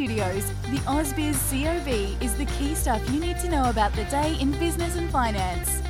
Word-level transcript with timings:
Studios, 0.00 0.48
the 0.70 0.78
AusBiz 0.86 1.36
COB 1.50 2.22
is 2.22 2.34
the 2.36 2.46
key 2.56 2.74
stuff 2.74 3.06
you 3.10 3.20
need 3.20 3.38
to 3.40 3.50
know 3.50 3.68
about 3.68 3.92
the 3.92 4.04
day 4.04 4.34
in 4.40 4.50
business 4.52 4.96
and 4.96 5.10
finance. 5.10 5.82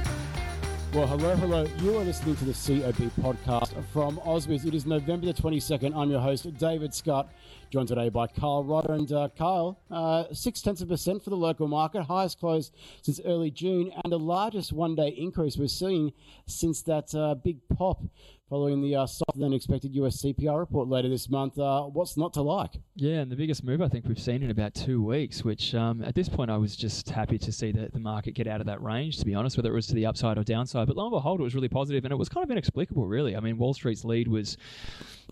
Well, 0.92 1.06
hello, 1.06 1.36
hello. 1.36 1.68
You 1.78 1.96
are 1.96 2.02
listening 2.02 2.34
to 2.38 2.44
the 2.44 2.52
COB 2.52 3.08
podcast 3.22 3.72
from 3.92 4.16
AusBiz. 4.16 4.66
It 4.66 4.74
is 4.74 4.84
November 4.84 5.26
the 5.26 5.32
22nd. 5.32 5.94
I'm 5.94 6.10
your 6.10 6.18
host, 6.18 6.52
David 6.58 6.92
Scott, 6.92 7.28
joined 7.70 7.88
today 7.88 8.08
by 8.08 8.26
Kyle 8.26 8.64
Rodda. 8.64 8.90
And 8.90 9.12
uh, 9.12 9.28
Kyle, 9.36 9.80
uh, 9.90 10.24
six 10.32 10.60
tenths 10.60 10.82
of 10.82 10.88
percent 10.88 11.22
for 11.22 11.30
the 11.30 11.36
local 11.36 11.68
market, 11.68 12.02
highest 12.02 12.40
close 12.40 12.72
since 13.02 13.20
early 13.24 13.50
June, 13.50 13.92
and 14.02 14.12
the 14.12 14.18
largest 14.18 14.72
one 14.72 14.96
day 14.96 15.08
increase 15.08 15.56
we're 15.56 15.68
seeing 15.68 16.12
since 16.46 16.82
that 16.82 17.14
uh, 17.14 17.34
big 17.36 17.58
pop 17.68 18.02
following 18.50 18.82
the 18.82 18.96
uh, 18.96 19.06
softer 19.06 19.38
than 19.38 19.52
expected 19.52 19.94
US 19.94 20.20
CPI 20.22 20.58
report 20.58 20.88
later 20.88 21.08
this 21.08 21.30
month. 21.30 21.56
Uh, 21.56 21.82
what's 21.82 22.16
not 22.16 22.32
to 22.32 22.42
like? 22.42 22.72
Yeah, 22.96 23.20
and 23.20 23.30
the 23.30 23.36
biggest 23.36 23.62
move 23.62 23.80
I 23.80 23.88
think 23.88 24.06
we've 24.06 24.18
seen 24.18 24.42
in 24.42 24.50
about 24.50 24.74
two 24.74 25.00
weeks, 25.00 25.44
which 25.44 25.72
um, 25.76 26.02
at 26.02 26.16
this 26.16 26.28
point 26.28 26.50
I 26.50 26.56
was 26.56 26.74
just 26.74 27.08
happy 27.08 27.38
to 27.38 27.52
see 27.52 27.70
the 27.70 27.88
market 28.00 28.32
get 28.32 28.48
out 28.48 28.60
of 28.60 28.66
that 28.66 28.82
range, 28.82 29.18
to 29.18 29.24
be 29.24 29.36
honest, 29.36 29.56
whether 29.56 29.70
it 29.70 29.74
was 29.74 29.86
to 29.86 29.94
the 29.94 30.04
upside 30.04 30.36
or 30.36 30.42
downside. 30.42 30.88
But 30.88 30.96
lo 30.96 31.04
and 31.04 31.12
behold, 31.12 31.38
it 31.38 31.44
was 31.44 31.54
really 31.54 31.68
positive, 31.68 32.04
and 32.04 32.10
it 32.10 32.16
was 32.16 32.28
kind 32.28 32.42
of 32.42 32.50
inexplicable, 32.50 33.06
really. 33.06 33.36
I 33.36 33.40
mean, 33.40 33.56
Wall 33.56 33.72
Street's 33.72 34.04
lead 34.04 34.26
was, 34.26 34.56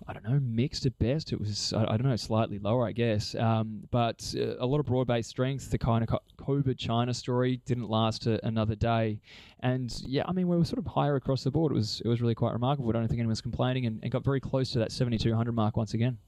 I 0.07 0.13
don't 0.13 0.25
know, 0.25 0.41
mixed 0.41 0.87
at 0.87 0.99
best. 0.99 1.33
It 1.33 1.41
was, 1.41 1.73
I, 1.73 1.83
I 1.83 1.97
don't 1.97 2.05
know, 2.05 2.17
slightly 2.17 2.59
lower, 2.59 2.87
I 2.87 2.93
guess. 2.93 3.35
Um, 3.35 3.83
but 3.91 4.35
uh, 4.37 4.57
a 4.59 4.67
lot 4.67 4.81
of 4.81 4.87
broad 4.87 5.07
based 5.07 5.31
strength. 5.31 5.71
The 5.71 5.79
kind 5.79 6.07
of 6.07 6.19
COVID 6.37 6.79
China 6.79 7.13
story 7.13 7.61
didn't 7.67 7.89
last 7.89 8.27
a, 8.27 8.45
another 8.47 8.75
day. 8.75 9.21
And 9.61 9.95
yeah, 10.07 10.23
I 10.27 10.33
mean, 10.33 10.49
we 10.49 10.57
were 10.57 10.65
sort 10.65 10.79
of 10.79 10.87
higher 10.87 11.17
across 11.17 11.45
the 11.45 11.51
board. 11.51 11.73
It 11.73 11.77
was, 11.77 12.01
it 12.05 12.09
was 12.09 12.21
really 12.21 12.35
quite 12.35 12.53
remarkable. 12.53 12.91
I 12.91 12.93
don't 12.93 13.09
think 13.09 13.21
anyone's 13.21 13.41
complaining 13.41 13.87
and, 13.87 14.01
and 14.03 14.13
got 14.13 14.25
very 14.25 14.41
close 14.41 14.71
to 14.73 14.79
that 14.81 14.93
7,200 14.93 15.53
mark 15.53 15.77
once 15.77 15.95
again. 15.95 16.19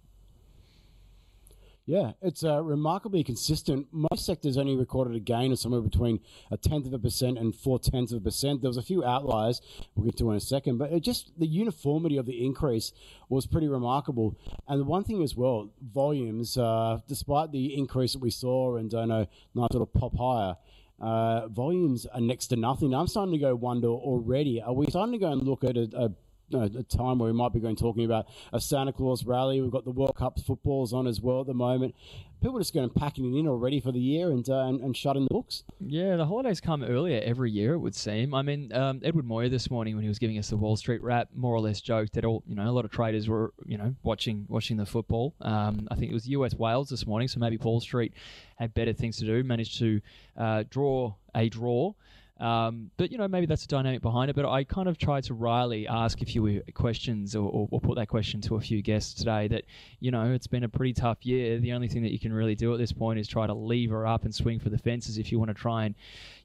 Yeah, 1.86 2.12
it's 2.22 2.44
uh, 2.44 2.62
remarkably 2.62 3.24
consistent. 3.24 3.88
Most 3.90 4.24
sectors 4.24 4.56
only 4.56 4.76
recorded 4.76 5.16
a 5.16 5.18
gain 5.18 5.50
of 5.50 5.58
somewhere 5.58 5.80
between 5.80 6.20
a 6.50 6.56
tenth 6.56 6.86
of 6.86 6.92
a 6.92 6.98
percent 6.98 7.38
and 7.38 7.54
four 7.54 7.78
tenths 7.78 8.12
of 8.12 8.18
a 8.18 8.20
percent. 8.20 8.60
There 8.60 8.68
was 8.68 8.76
a 8.76 8.82
few 8.82 9.02
outliers 9.02 9.60
we'll 9.94 10.04
get 10.04 10.16
to 10.18 10.30
in 10.30 10.36
a 10.36 10.40
second, 10.40 10.78
but 10.78 10.92
it 10.92 11.00
just 11.00 11.32
the 11.38 11.46
uniformity 11.46 12.16
of 12.16 12.26
the 12.26 12.44
increase 12.44 12.92
was 13.28 13.46
pretty 13.46 13.66
remarkable. 13.66 14.38
And 14.68 14.80
the 14.80 14.84
one 14.84 15.04
thing 15.04 15.22
as 15.22 15.34
well, 15.34 15.70
volumes, 15.82 16.56
uh, 16.56 16.98
despite 17.08 17.50
the 17.50 17.76
increase 17.76 18.12
that 18.12 18.22
we 18.22 18.30
saw 18.30 18.76
and 18.76 18.94
I 18.94 19.04
know 19.06 19.26
nice 19.54 19.68
little 19.72 19.86
pop 19.86 20.16
higher. 20.16 20.56
Uh, 21.00 21.48
volumes 21.48 22.04
are 22.04 22.20
next 22.20 22.48
to 22.48 22.56
nothing. 22.56 22.94
I'm 22.94 23.06
starting 23.06 23.32
to 23.32 23.38
go 23.38 23.54
wonder 23.54 23.88
already. 23.88 24.60
Are 24.60 24.74
we 24.74 24.86
starting 24.86 25.12
to 25.12 25.18
go 25.18 25.32
and 25.32 25.42
look 25.42 25.64
at 25.64 25.76
a, 25.78 25.88
a 25.96 26.10
a 26.54 26.82
time 26.82 27.18
where 27.18 27.30
we 27.30 27.32
might 27.32 27.52
be 27.52 27.60
going 27.60 27.76
talking 27.76 28.04
about 28.04 28.26
a 28.52 28.60
Santa 28.60 28.92
Claus 28.92 29.24
rally. 29.24 29.60
We've 29.60 29.70
got 29.70 29.84
the 29.84 29.90
World 29.90 30.16
Cup 30.16 30.38
footballs 30.40 30.92
on 30.92 31.06
as 31.06 31.20
well 31.20 31.40
at 31.40 31.46
the 31.46 31.54
moment. 31.54 31.94
People 32.40 32.56
are 32.56 32.60
just 32.60 32.72
going 32.72 32.88
to 32.88 32.98
packing 32.98 33.34
it 33.34 33.38
in 33.38 33.46
already 33.46 33.80
for 33.80 33.92
the 33.92 34.00
year 34.00 34.30
and, 34.30 34.48
uh, 34.48 34.60
and, 34.60 34.80
and 34.80 34.96
shutting 34.96 35.24
the 35.24 35.34
books. 35.34 35.62
Yeah, 35.78 36.16
the 36.16 36.24
holidays 36.24 36.58
come 36.58 36.82
earlier 36.82 37.20
every 37.22 37.50
year. 37.50 37.74
It 37.74 37.80
would 37.80 37.94
seem. 37.94 38.32
I 38.32 38.40
mean, 38.40 38.72
um, 38.72 39.00
Edward 39.04 39.26
Moya 39.26 39.50
this 39.50 39.70
morning 39.70 39.94
when 39.94 40.02
he 40.02 40.08
was 40.08 40.18
giving 40.18 40.38
us 40.38 40.48
the 40.48 40.56
Wall 40.56 40.76
Street 40.76 41.02
wrap, 41.02 41.28
more 41.34 41.54
or 41.54 41.60
less 41.60 41.82
joked 41.82 42.14
that 42.14 42.24
all 42.24 42.42
you 42.46 42.54
know 42.54 42.66
a 42.66 42.72
lot 42.72 42.86
of 42.86 42.90
traders 42.90 43.28
were 43.28 43.52
you 43.66 43.76
know 43.76 43.94
watching 44.02 44.46
watching 44.48 44.78
the 44.78 44.86
football. 44.86 45.34
Um, 45.42 45.86
I 45.90 45.96
think 45.96 46.10
it 46.10 46.14
was 46.14 46.26
US 46.28 46.54
Wales 46.54 46.88
this 46.88 47.06
morning, 47.06 47.28
so 47.28 47.40
maybe 47.40 47.58
Wall 47.58 47.80
Street 47.80 48.14
had 48.56 48.72
better 48.72 48.94
things 48.94 49.18
to 49.18 49.26
do. 49.26 49.44
Managed 49.44 49.78
to 49.80 50.00
uh, 50.36 50.64
draw 50.70 51.14
a 51.34 51.48
draw. 51.50 51.92
Um, 52.40 52.90
but 52.96 53.12
you 53.12 53.18
know, 53.18 53.28
maybe 53.28 53.44
that's 53.44 53.62
the 53.62 53.68
dynamic 53.68 54.00
behind 54.00 54.30
it. 54.30 54.36
But 54.36 54.46
I 54.46 54.64
kind 54.64 54.88
of 54.88 54.96
tried 54.96 55.24
to 55.24 55.34
wryly 55.34 55.86
ask 55.86 56.22
a 56.22 56.24
few 56.24 56.62
questions, 56.74 57.36
or, 57.36 57.48
or, 57.48 57.68
or, 57.70 57.80
put 57.80 57.96
that 57.96 58.08
question 58.08 58.40
to 58.42 58.56
a 58.56 58.60
few 58.60 58.80
guests 58.80 59.12
today. 59.12 59.46
That 59.48 59.64
you 60.00 60.10
know, 60.10 60.32
it's 60.32 60.46
been 60.46 60.64
a 60.64 60.68
pretty 60.68 60.94
tough 60.94 61.18
year. 61.26 61.58
The 61.58 61.72
only 61.72 61.88
thing 61.88 62.02
that 62.02 62.12
you 62.12 62.18
can 62.18 62.32
really 62.32 62.54
do 62.54 62.72
at 62.72 62.78
this 62.78 62.92
point 62.92 63.18
is 63.18 63.28
try 63.28 63.46
to 63.46 63.52
lever 63.52 64.06
up 64.06 64.24
and 64.24 64.34
swing 64.34 64.58
for 64.58 64.70
the 64.70 64.78
fences 64.78 65.18
if 65.18 65.30
you 65.30 65.38
want 65.38 65.50
to 65.50 65.54
try 65.54 65.84
and, 65.84 65.94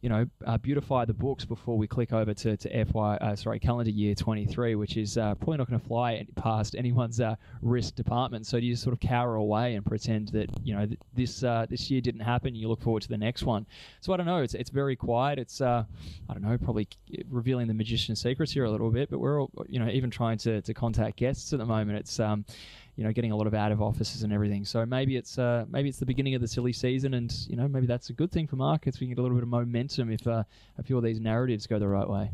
you 0.05 0.09
know, 0.09 0.23
uh, 0.45 0.55
beautify 0.59 1.03
the 1.03 1.15
books 1.15 1.45
before 1.45 1.79
we 1.79 1.87
click 1.87 2.13
over 2.13 2.31
to 2.31 2.55
to 2.55 2.85
FY, 2.85 3.17
uh, 3.17 3.35
sorry, 3.35 3.59
calendar 3.59 3.89
year 3.89 4.13
23, 4.13 4.75
which 4.75 4.97
is 4.97 5.17
uh, 5.17 5.33
probably 5.33 5.57
not 5.57 5.67
going 5.67 5.79
to 5.79 5.87
fly 5.87 6.23
past 6.35 6.75
anyone's 6.75 7.19
uh, 7.19 7.35
risk 7.63 7.95
department. 7.95 8.45
So 8.45 8.59
do 8.59 8.67
you 8.67 8.73
just 8.73 8.83
sort 8.83 8.93
of 8.93 8.99
cower 8.99 9.33
away 9.33 9.73
and 9.73 9.83
pretend 9.83 10.27
that 10.27 10.51
you 10.63 10.75
know 10.75 10.85
th- 10.85 10.99
this 11.15 11.43
uh, 11.43 11.65
this 11.71 11.89
year 11.89 12.01
didn't 12.01 12.21
happen? 12.21 12.53
You 12.53 12.67
look 12.67 12.83
forward 12.83 13.01
to 13.01 13.09
the 13.09 13.17
next 13.17 13.45
one. 13.45 13.65
So 14.01 14.13
I 14.13 14.17
don't 14.17 14.27
know. 14.27 14.43
It's 14.43 14.53
it's 14.53 14.69
very 14.69 14.95
quiet. 14.95 15.39
It's 15.39 15.59
uh, 15.59 15.85
I 16.29 16.33
don't 16.33 16.43
know, 16.43 16.55
probably 16.59 16.87
revealing 17.27 17.65
the 17.65 17.73
magician's 17.73 18.21
secrets 18.21 18.51
here 18.51 18.65
a 18.65 18.71
little 18.71 18.91
bit, 18.91 19.09
but 19.09 19.17
we're 19.17 19.41
all, 19.41 19.49
you 19.67 19.79
know, 19.79 19.89
even 19.89 20.11
trying 20.11 20.37
to, 20.39 20.61
to 20.61 20.73
contact 20.75 21.17
guests 21.17 21.51
at 21.51 21.57
the 21.57 21.65
moment. 21.65 21.97
It's, 21.97 22.19
um, 22.19 22.45
you 22.95 23.03
know, 23.03 23.11
getting 23.11 23.31
a 23.31 23.35
lot 23.35 23.47
of 23.47 23.53
out 23.53 23.71
of 23.71 23.81
offices 23.81 24.23
and 24.23 24.31
everything. 24.31 24.65
So 24.65 24.85
maybe 24.85 25.17
it's 25.17 25.37
uh, 25.37 25.65
maybe 25.69 25.89
it's 25.89 25.99
the 25.99 26.05
beginning 26.05 26.35
of 26.35 26.41
the 26.41 26.47
silly 26.47 26.73
season, 26.73 27.13
and 27.13 27.33
you 27.49 27.55
know, 27.55 27.67
maybe 27.67 27.87
that's 27.87 28.09
a 28.09 28.13
good 28.13 28.31
thing 28.31 28.47
for 28.47 28.55
markets. 28.55 28.99
We 28.99 29.07
can 29.07 29.15
get 29.15 29.19
a 29.19 29.23
little 29.23 29.37
bit 29.37 29.43
of 29.43 29.49
momentum 29.49 30.11
if 30.11 30.25
uh, 30.27 30.43
a 30.77 30.83
few 30.83 30.97
of 30.97 31.03
these 31.03 31.19
narratives 31.19 31.67
go 31.67 31.79
the 31.79 31.87
right 31.87 32.07
way. 32.07 32.31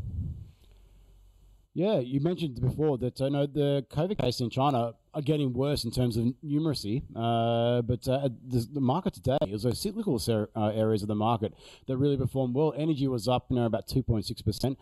Yeah, 1.74 2.00
you 2.00 2.20
mentioned 2.20 2.60
before 2.60 2.98
that 2.98 3.18
I 3.18 3.26
uh, 3.26 3.28
know 3.30 3.46
the 3.46 3.86
COVID 3.90 4.18
cases 4.18 4.42
in 4.42 4.50
China 4.50 4.92
are 5.14 5.22
getting 5.22 5.54
worse 5.54 5.84
in 5.84 5.90
terms 5.90 6.18
of 6.18 6.26
numeracy, 6.44 7.02
uh, 7.16 7.80
but 7.80 8.06
uh, 8.06 8.28
the, 8.46 8.66
the, 8.74 8.80
market 8.80 9.14
today 9.14 9.38
is 9.48 9.62
those 9.62 9.80
cyclical 9.80 10.18
ser- 10.18 10.50
uh, 10.54 10.66
areas 10.68 11.00
of 11.00 11.08
the 11.08 11.14
market 11.14 11.54
that 11.86 11.96
really 11.96 12.18
performed 12.18 12.54
well. 12.54 12.74
Energy 12.76 13.08
was 13.08 13.26
up, 13.26 13.46
you 13.48 13.56
know, 13.56 13.64
about 13.64 13.88
two 13.88 14.02
point 14.02 14.26
six 14.26 14.42
percent. 14.42 14.78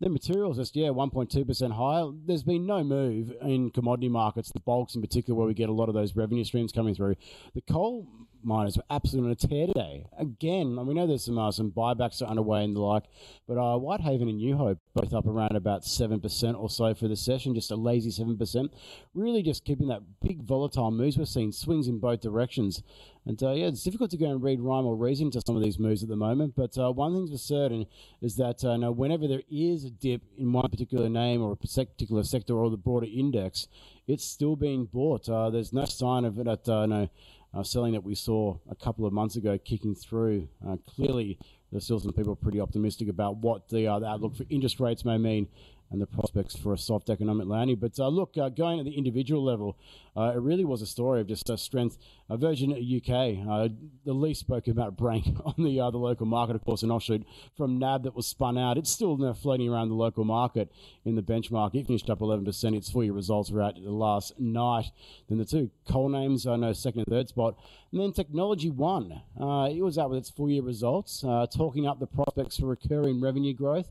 The 0.00 0.10
materials 0.10 0.58
just 0.58 0.76
yeah, 0.76 0.90
one 0.90 1.08
point 1.08 1.30
two 1.30 1.46
percent 1.46 1.72
higher. 1.72 2.10
There's 2.26 2.42
been 2.42 2.66
no 2.66 2.84
move 2.84 3.32
in 3.40 3.70
commodity 3.70 4.10
markets, 4.10 4.52
the 4.52 4.60
bulks 4.60 4.94
in 4.94 5.00
particular, 5.00 5.38
where 5.38 5.48
we 5.48 5.54
get 5.54 5.70
a 5.70 5.72
lot 5.72 5.88
of 5.88 5.94
those 5.94 6.14
revenue 6.14 6.44
streams 6.44 6.72
coming 6.72 6.94
through. 6.94 7.16
The 7.54 7.62
coal 7.62 8.06
miners 8.44 8.76
were 8.76 8.84
absolutely 8.90 9.30
on 9.30 9.32
a 9.32 9.48
tear 9.48 9.66
today. 9.66 10.06
Again, 10.18 10.86
we 10.86 10.94
know 10.94 11.06
there's 11.06 11.24
some 11.24 11.38
uh, 11.38 11.50
some 11.50 11.70
buybacks 11.70 12.22
are 12.22 12.26
underway 12.26 12.64
and 12.64 12.76
the 12.76 12.80
like, 12.80 13.04
but 13.46 13.58
uh, 13.58 13.78
Whitehaven 13.78 14.28
and 14.28 14.38
New 14.38 14.56
Hope 14.56 14.78
both 14.94 15.12
up 15.12 15.26
around 15.26 15.56
about 15.56 15.84
seven 15.84 16.20
percent 16.20 16.56
or 16.56 16.70
so 16.70 16.94
for 16.94 17.08
the 17.08 17.16
session, 17.16 17.54
just 17.54 17.70
a 17.70 17.76
lazy 17.76 18.10
seven 18.10 18.36
percent. 18.36 18.72
Really, 19.14 19.42
just 19.42 19.64
keeping 19.64 19.88
that 19.88 20.02
big 20.20 20.42
volatile 20.42 20.90
moves. 20.90 21.18
We're 21.18 21.24
seeing 21.24 21.52
swings 21.52 21.88
in 21.88 21.98
both 21.98 22.20
directions, 22.20 22.82
and 23.26 23.42
uh, 23.42 23.52
yeah, 23.52 23.66
it's 23.66 23.82
difficult 23.82 24.10
to 24.10 24.16
go 24.16 24.26
and 24.26 24.42
read 24.42 24.60
rhyme 24.60 24.86
or 24.86 24.96
reason 24.96 25.30
to 25.32 25.42
some 25.44 25.56
of 25.56 25.62
these 25.62 25.78
moves 25.78 26.02
at 26.02 26.08
the 26.08 26.16
moment. 26.16 26.54
But 26.56 26.76
uh, 26.78 26.92
one 26.92 27.14
thing's 27.14 27.30
for 27.30 27.38
certain 27.38 27.86
is 28.20 28.36
that 28.36 28.64
uh, 28.64 28.76
now 28.76 28.92
whenever 28.92 29.26
there 29.26 29.42
is 29.50 29.84
a 29.84 29.90
dip 29.90 30.22
in 30.36 30.52
one 30.52 30.70
particular 30.70 31.08
name 31.08 31.42
or 31.42 31.52
a 31.52 31.56
particular 31.56 32.22
sector 32.22 32.54
or 32.54 32.70
the 32.70 32.76
broader 32.76 33.06
index, 33.06 33.68
it's 34.06 34.24
still 34.24 34.56
being 34.56 34.84
bought. 34.84 35.28
Uh, 35.28 35.50
there's 35.50 35.72
no 35.72 35.84
sign 35.84 36.24
of 36.24 36.38
it 36.38 36.46
at 36.46 36.66
no 36.66 37.08
uh, 37.54 37.62
selling 37.62 37.92
that 37.92 38.02
we 38.02 38.14
saw 38.14 38.56
a 38.70 38.74
couple 38.74 39.06
of 39.06 39.12
months 39.12 39.36
ago 39.36 39.58
kicking 39.58 39.94
through. 39.94 40.48
Uh, 40.66 40.76
clearly, 40.94 41.38
there's 41.70 41.84
still 41.84 42.00
some 42.00 42.12
people 42.12 42.34
pretty 42.36 42.60
optimistic 42.60 43.08
about 43.08 43.36
what 43.36 43.68
the, 43.68 43.86
uh, 43.86 43.98
the 43.98 44.06
outlook 44.06 44.36
for 44.36 44.44
interest 44.50 44.80
rates 44.80 45.04
may 45.04 45.18
mean 45.18 45.48
and 45.94 46.02
the 46.02 46.06
prospects 46.06 46.56
for 46.56 46.74
a 46.74 46.78
soft 46.78 47.08
economic 47.08 47.46
landing. 47.46 47.76
But 47.76 47.98
uh, 47.98 48.08
look, 48.08 48.36
uh, 48.36 48.48
going 48.48 48.80
at 48.80 48.84
the 48.84 48.98
individual 48.98 49.44
level, 49.44 49.78
uh, 50.16 50.32
it 50.34 50.40
really 50.40 50.64
was 50.64 50.82
a 50.82 50.86
story 50.86 51.20
of 51.20 51.28
just 51.28 51.48
uh, 51.48 51.56
strength. 51.56 51.98
Uh, 52.28 52.36
Virgin 52.36 52.72
UK, 52.72 53.48
uh, 53.48 53.68
the 54.04 54.12
least 54.12 54.40
spoken 54.40 54.72
about 54.72 54.96
brand 54.96 55.40
on 55.44 55.54
the 55.56 55.74
the 55.74 55.98
local 55.98 56.26
market, 56.26 56.56
of 56.56 56.64
course, 56.64 56.82
an 56.82 56.90
offshoot 56.90 57.24
from 57.56 57.78
NAB 57.78 58.02
that 58.02 58.14
was 58.14 58.26
spun 58.26 58.58
out. 58.58 58.76
It's 58.76 58.90
still 58.90 59.16
know, 59.16 59.32
floating 59.32 59.68
around 59.68 59.88
the 59.88 59.94
local 59.94 60.24
market 60.24 60.70
in 61.04 61.14
the 61.14 61.22
benchmark. 61.22 61.74
It 61.74 61.86
finished 61.86 62.10
up 62.10 62.18
11%. 62.18 62.76
Its 62.76 62.90
full 62.90 63.04
year 63.04 63.12
results 63.12 63.50
were 63.50 63.62
out 63.62 63.78
last 63.78 64.38
night. 64.38 64.90
Then 65.28 65.38
the 65.38 65.44
two 65.44 65.70
coal 65.88 66.08
names, 66.08 66.46
I 66.46 66.56
know, 66.56 66.72
second 66.72 67.00
and 67.00 67.08
third 67.08 67.28
spot. 67.28 67.56
And 67.92 68.00
then 68.00 68.12
Technology 68.12 68.70
One, 68.70 69.22
it 69.38 69.82
was 69.82 69.96
out 69.96 70.10
with 70.10 70.18
its 70.18 70.30
full 70.30 70.50
year 70.50 70.62
results, 70.62 71.20
talking 71.20 71.86
up 71.86 72.00
the 72.00 72.08
prospects 72.08 72.56
for 72.56 72.66
recurring 72.66 73.20
revenue 73.20 73.54
growth 73.54 73.88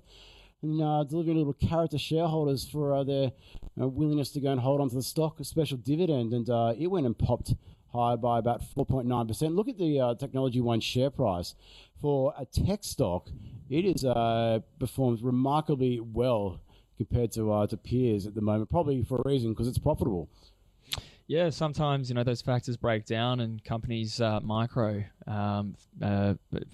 and 0.64 0.82
uh, 0.82 1.04
delivering 1.04 1.36
a 1.36 1.40
little 1.40 1.54
carrot 1.54 1.92
to 1.92 2.00
shareholders 2.00 2.68
for 2.68 2.94
uh, 2.94 3.04
their 3.04 3.32
uh, 3.80 3.88
willingness 3.88 4.32
to 4.32 4.40
go 4.40 4.52
and 4.52 4.62
hold 4.62 4.82
on 4.82 4.90
to 4.90 4.96
the 4.96 5.04
stock, 5.04 5.40
a 5.40 5.44
special 5.44 5.78
dividend. 5.78 6.34
And 6.34 6.50
uh, 6.50 6.74
it 6.78 6.88
went 6.88 7.06
and 7.06 7.18
popped 7.18 7.54
higher 7.92 8.18
by 8.18 8.40
about 8.40 8.62
4.9%. 8.76 9.56
Look 9.56 9.68
at 9.68 9.78
the 9.78 10.00
uh, 10.00 10.16
Technology 10.16 10.62
One 10.62 10.80
share 10.80 11.10
price. 11.10 11.54
For 12.02 12.34
a 12.38 12.46
tech 12.46 12.84
stock, 12.84 13.30
it 13.70 13.86
is 13.86 14.04
uh, 14.04 14.60
performs 14.80 15.22
remarkably 15.22 16.00
well 16.00 16.60
compared 16.98 17.32
to 17.34 17.66
to 17.70 17.78
peers 17.78 18.26
at 18.26 18.36
the 18.36 18.42
moment, 18.42 18.70
probably 18.70 19.04
for 19.04 19.20
a 19.20 19.30
reason 19.30 19.52
because 19.52 19.68
it's 19.68 19.78
profitable. 19.78 20.30
Yeah, 21.28 21.50
sometimes 21.50 22.10
you 22.10 22.16
know 22.16 22.24
those 22.24 22.42
factors 22.42 22.76
break 22.76 23.06
down, 23.06 23.40
and 23.40 23.64
companies' 23.64 24.20
micro 24.20 25.04
um, 25.26 25.76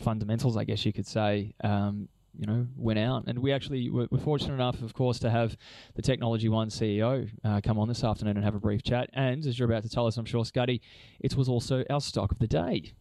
fundamentals, 0.02 0.58
I 0.58 0.64
guess 0.64 0.84
you 0.84 0.92
could 0.92 1.08
say, 1.08 1.54
um, 1.64 2.10
you 2.38 2.46
know, 2.46 2.68
went 2.76 3.00
out. 3.00 3.26
And 3.28 3.40
we 3.40 3.52
actually 3.52 3.90
were, 3.90 4.08
were, 4.12 4.20
fortunate 4.20 4.54
enough, 4.54 4.82
of 4.82 4.94
course, 4.94 5.20
to 5.20 5.30
have 5.30 5.58
the 5.96 6.02
Technology 6.02 6.50
One 6.50 6.70
CEO 6.70 7.30
uh, 7.44 7.62
come 7.64 7.80
on 7.80 7.88
this 7.88 8.04
afternoon 8.04 8.38
and 8.38 8.46
have 8.46 8.56
a 8.56 8.60
brief 8.60 8.84
chat. 8.84 9.10
And 9.14 9.46
as 9.46 9.58
you're 9.58 9.70
about 9.70 9.84
to 9.84 9.90
tell 9.90 10.08
us, 10.08 10.18
I'm 10.18 10.26
sure, 10.26 10.44
Scuddy, 10.44 10.82
it 11.20 11.36
was 11.36 11.50
also 11.50 11.84
our 11.90 12.02
stock 12.02 12.32
of 12.32 12.40
the 12.40 12.48
day. 12.48 12.94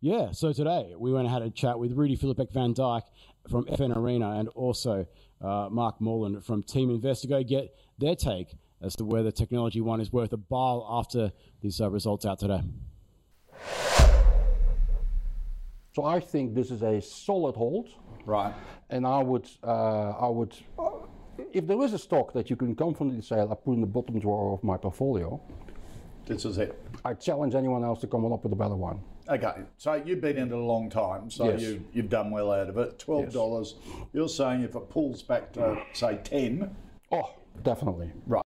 Yeah, 0.00 0.32
so 0.32 0.52
today 0.52 0.92
we 0.98 1.12
went 1.12 1.26
and 1.26 1.32
had 1.32 1.42
a 1.42 1.50
chat 1.50 1.78
with 1.78 1.92
Rudi 1.92 2.16
Filapek-Vandyck 2.16 3.02
from 3.48 3.64
FN 3.64 3.96
Arena 3.96 4.32
and 4.32 4.48
also 4.48 5.06
uh, 5.40 5.68
Mark 5.70 6.00
Morland 6.00 6.44
from 6.44 6.62
Team 6.62 6.90
Investor. 6.90 7.28
Go 7.28 7.42
get 7.42 7.74
their 7.98 8.14
take 8.14 8.48
as 8.82 8.96
to 8.96 9.04
whether 9.04 9.30
Technology 9.30 9.80
One 9.80 10.00
is 10.00 10.12
worth 10.12 10.32
a 10.32 10.36
buy 10.36 10.78
after 10.88 11.32
these 11.62 11.80
uh, 11.80 11.90
results 11.90 12.26
out 12.26 12.38
today. 12.38 12.60
So 15.94 16.04
I 16.04 16.18
think 16.18 16.54
this 16.54 16.70
is 16.72 16.82
a 16.82 17.00
solid 17.00 17.54
hold. 17.54 17.88
Right. 18.26 18.52
And 18.90 19.06
I 19.06 19.22
would, 19.22 19.48
uh, 19.62 20.10
I 20.10 20.28
would, 20.28 20.54
uh, 20.78 20.90
if 21.52 21.66
there 21.66 21.80
is 21.82 21.92
a 21.92 21.98
stock 21.98 22.32
that 22.32 22.50
you 22.50 22.56
can 22.56 22.74
confidently 22.74 23.22
say 23.22 23.40
I 23.40 23.46
put 23.54 23.74
in 23.74 23.80
the 23.80 23.86
bottom 23.86 24.18
drawer 24.18 24.54
of 24.54 24.64
my 24.64 24.76
portfolio, 24.76 25.40
this 26.26 26.44
is 26.44 26.58
it. 26.58 26.80
I 27.04 27.14
challenge 27.14 27.54
anyone 27.54 27.84
else 27.84 28.00
to 28.00 28.06
come 28.08 28.24
up 28.32 28.42
with 28.42 28.52
a 28.52 28.56
better 28.56 28.74
one. 28.74 29.00
Okay, 29.28 29.54
so 29.78 29.94
you've 29.94 30.20
been 30.20 30.36
in 30.36 30.48
it 30.48 30.52
a 30.54 30.58
long 30.58 30.90
time, 30.90 31.30
so 31.30 31.48
Yes. 31.48 31.62
you, 31.62 31.84
you've 31.92 32.10
done 32.10 32.30
well 32.30 32.50
out 32.52 32.68
of 32.68 32.76
it. 32.76 32.98
Twelve 32.98 33.32
dollars. 33.32 33.76
You're 34.12 34.28
saying 34.28 34.62
if 34.62 34.74
it 34.74 34.90
pulls 34.90 35.22
back 35.22 35.52
to 35.54 35.80
say 35.92 36.18
ten, 36.24 36.74
Oh, 37.12 37.30
definitely. 37.62 38.10
right? 38.26 38.43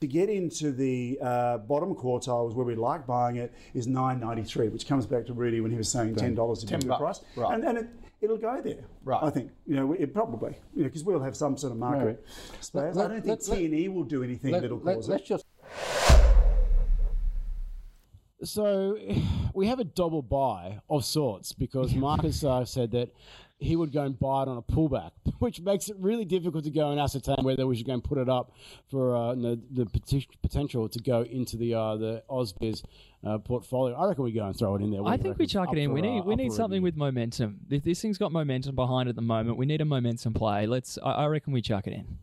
To 0.00 0.06
get 0.06 0.30
into 0.30 0.72
the 0.72 1.18
uh, 1.20 1.58
bottom 1.58 1.94
quartiles 1.94 2.54
where 2.54 2.64
we 2.64 2.74
like 2.74 3.06
buying 3.06 3.36
it 3.36 3.52
is 3.74 3.86
9.93, 3.86 4.72
which 4.72 4.86
comes 4.88 5.04
back 5.04 5.26
to 5.26 5.34
Rudy 5.34 5.60
when 5.60 5.70
he 5.70 5.76
was 5.76 5.90
saying 5.90 6.14
ten 6.14 6.34
dollars 6.34 6.58
is 6.58 6.64
a 6.64 6.68
10 6.68 6.80
good 6.80 6.96
price, 6.96 7.20
right. 7.36 7.52
and, 7.52 7.62
and 7.64 7.76
it, 7.76 7.88
it'll 8.22 8.38
go 8.38 8.62
there. 8.62 8.84
Right. 9.04 9.22
I 9.22 9.28
think 9.28 9.50
you 9.66 9.76
know 9.76 9.92
it 9.92 10.14
probably 10.14 10.56
you 10.74 10.84
know 10.84 10.88
because 10.88 11.04
we'll 11.04 11.20
have 11.20 11.36
some 11.36 11.58
sort 11.58 11.72
of 11.72 11.78
market 11.78 12.06
Right. 12.06 12.18
space. 12.64 12.94
Let- 12.94 13.10
I 13.10 13.14
don't 13.14 13.22
think 13.22 13.46
let- 13.46 13.58
T 13.58 13.64
and 13.66 13.74
E 13.74 13.88
will 13.88 14.04
do 14.04 14.22
anything 14.22 14.52
that'll 14.52 14.78
cause 14.78 15.06
let's 15.06 15.22
it. 15.24 15.26
just 15.26 15.44
So 18.42 18.96
we 19.54 19.66
have 19.66 19.80
a 19.80 19.84
double 19.84 20.22
buy 20.22 20.80
of 20.88 21.04
sorts 21.04 21.52
because 21.52 21.94
Marcus 22.06 22.42
uh, 22.42 22.64
said 22.64 22.90
that 22.92 23.10
he 23.60 23.76
would 23.76 23.92
go 23.92 24.02
and 24.02 24.18
buy 24.18 24.42
it 24.42 24.48
on 24.48 24.56
a 24.56 24.62
pullback, 24.62 25.10
which 25.38 25.60
makes 25.60 25.88
it 25.88 25.96
really 25.98 26.24
difficult 26.24 26.64
to 26.64 26.70
go 26.70 26.90
and 26.90 26.98
ascertain 26.98 27.36
whether 27.42 27.66
we 27.66 27.76
should 27.76 27.86
go 27.86 27.92
and 27.92 28.02
put 28.02 28.18
it 28.18 28.28
up 28.28 28.52
for 28.90 29.14
uh, 29.14 29.34
the, 29.34 29.60
the 29.70 29.86
potential 30.42 30.88
to 30.88 30.98
go 30.98 31.22
into 31.22 31.56
the 31.56 31.74
uh, 31.74 31.96
the 31.96 32.22
Ausbiz 32.28 32.82
uh, 33.24 33.38
portfolio. 33.38 33.94
I 33.94 34.08
reckon 34.08 34.24
we 34.24 34.32
go 34.32 34.46
and 34.46 34.58
throw 34.58 34.74
it 34.76 34.82
in 34.82 34.90
there. 34.90 35.04
I 35.06 35.16
think 35.18 35.38
we 35.38 35.46
chuck 35.46 35.68
it 35.72 35.78
in. 35.78 35.90
for, 35.90 35.94
We 35.94 36.00
uh, 36.00 36.04
need 36.04 36.24
we 36.24 36.36
need 36.36 36.52
something 36.52 36.82
review. 36.82 36.84
with 36.84 36.96
momentum. 36.96 37.60
If 37.70 37.84
this 37.84 38.00
thing's 38.00 38.18
got 38.18 38.32
momentum 38.32 38.74
behind 38.74 39.08
it 39.08 39.10
at 39.10 39.16
the 39.16 39.22
moment, 39.22 39.58
we 39.58 39.66
need 39.66 39.80
a 39.80 39.84
momentum 39.84 40.32
play. 40.32 40.66
Let's. 40.66 40.98
I, 41.02 41.12
I 41.12 41.26
reckon 41.26 41.52
we 41.52 41.60
chuck 41.60 41.86
it 41.86 41.92
in. 41.92 42.18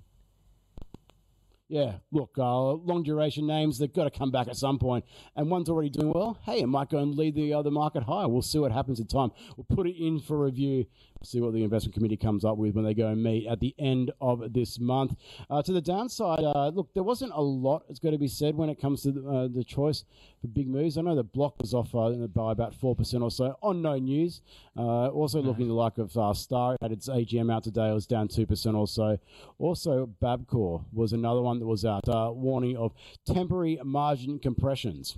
Yeah, 1.70 1.96
look, 2.14 2.32
uh, 2.38 2.72
long 2.72 3.04
duration 3.04 3.46
names, 3.46 3.78
they've 3.78 3.92
got 3.92 4.06
to 4.06 4.10
come 4.18 4.32
back 4.32 4.48
at 4.48 4.56
some 4.56 4.80
point. 4.80 5.04
And 5.36 5.52
one's 5.52 5.68
already 5.68 5.90
doing 5.90 6.14
well. 6.14 6.38
Hey, 6.44 6.62
it 6.62 6.68
might 6.68 6.90
go 6.90 7.00
and 7.00 7.14
lead 7.14 7.36
the 7.36 7.54
other 7.54 7.72
market 7.72 8.04
higher. 8.04 8.30
We'll 8.30 8.42
see 8.42 8.60
what 8.60 8.72
happens 8.72 9.02
in 9.02 9.08
time. 9.08 9.32
We'll 9.58 9.66
put 9.66 9.86
it 9.86 9.98
in 10.02 10.22
for 10.22 10.38
review, 10.46 10.86
see 11.24 11.42
what 11.42 11.54
the 11.54 11.64
investment 11.64 11.94
committee 11.94 12.18
comes 12.18 12.46
up 12.46 12.58
with 12.58 12.76
when 12.76 12.86
they 12.86 12.94
go 12.94 13.08
and 13.08 13.22
meet 13.22 13.48
at 13.48 13.60
the 13.60 13.74
end 13.80 14.12
of 14.22 14.54
this 14.54 14.80
month. 14.80 15.16
Uh, 15.50 15.62
to 15.62 15.72
the 15.72 15.82
downside, 15.82 16.44
uh, 16.44 16.70
look, 16.70 16.94
there 16.94 17.04
wasn't 17.04 17.32
a 17.34 17.42
lot 17.42 17.84
that's 17.88 18.00
going 18.00 18.14
to 18.14 18.20
be 18.20 18.28
said 18.28 18.56
when 18.56 18.70
it 18.70 18.80
comes 18.80 19.04
to 19.04 19.12
the, 19.12 19.30
uh, 19.30 19.48
the 19.48 19.64
choice 19.64 20.06
for 20.42 20.48
big 20.48 20.68
moves. 20.68 20.98
I 20.98 21.02
know 21.02 21.16
the 21.16 21.24
block 21.24 21.56
was 21.60 21.74
off 21.74 21.94
uh, 21.96 22.12
by 22.28 22.52
about 22.52 22.74
4% 22.80 23.22
or 23.22 23.32
so 23.32 23.58
on 23.62 23.82
no 23.82 23.98
news. 23.98 24.42
Uh, 24.78 25.08
also, 25.08 25.42
looking 25.42 25.68
the 25.68 25.74
like 25.74 25.98
of 25.98 26.16
uh, 26.18 26.34
Star 26.34 26.78
had 26.82 26.92
its 26.92 27.10
AGM 27.10 27.52
out 27.52 27.64
today, 27.64 27.90
it 27.90 27.94
was 27.94 28.08
down 28.08 28.28
2% 28.28 28.76
or 28.76 28.88
so. 28.88 29.18
Also, 29.60 30.10
Bapcor 30.22 30.84
was 30.94 31.14
another 31.14 31.42
one 31.42 31.60
that 31.60 31.66
was 31.66 31.86
out, 31.86 32.08
uh, 32.08 32.32
warning 32.34 32.78
of 32.78 32.94
temporary 33.26 33.80
margin 33.84 34.40
compressions. 34.40 35.18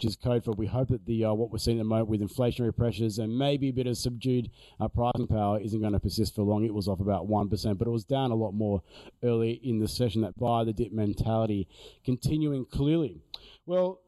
Which 0.00 0.08
is 0.08 0.16
code 0.16 0.44
for 0.44 0.52
we 0.52 0.64
hope 0.64 0.88
that 0.88 1.04
the 1.04 1.26
uh, 1.26 1.34
what 1.34 1.52
we're 1.52 1.58
seeing 1.58 1.78
at 1.78 1.82
the 1.82 1.88
moment 1.88 2.08
with 2.08 2.22
inflationary 2.22 2.74
pressures 2.74 3.18
and 3.18 3.36
maybe 3.36 3.68
a 3.68 3.72
bit 3.72 3.86
of 3.86 3.98
subdued 3.98 4.50
uh, 4.80 4.88
pricing 4.88 5.26
power 5.26 5.60
isn't 5.60 5.78
going 5.78 5.92
to 5.92 6.00
persist 6.00 6.34
for 6.34 6.40
long. 6.40 6.64
It 6.64 6.72
was 6.72 6.88
off 6.88 7.00
about 7.00 7.26
one 7.26 7.50
percent, 7.50 7.76
but 7.76 7.86
it 7.86 7.90
was 7.90 8.04
down 8.04 8.30
a 8.30 8.34
lot 8.34 8.52
more 8.52 8.82
early 9.22 9.60
in 9.62 9.78
the 9.78 9.86
session. 9.86 10.22
That 10.22 10.38
buy 10.38 10.64
the 10.64 10.72
dip 10.72 10.90
mentality 10.90 11.68
continuing 12.02 12.64
clearly. 12.64 13.20
Well, 13.66 14.00